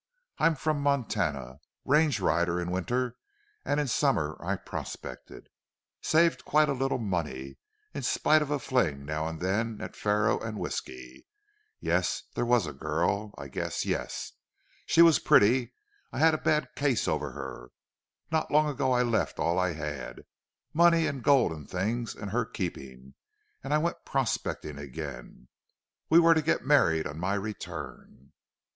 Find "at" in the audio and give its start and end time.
9.79-9.95